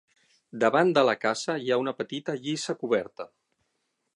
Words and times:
Davant 0.63 0.93
de 0.97 1.03
la 1.09 1.13
casa 1.25 1.57
hi 1.65 1.69
ha 1.75 1.79
una 1.83 1.95
petita 1.99 2.37
lliça 2.47 2.77
coberta. 2.85 3.29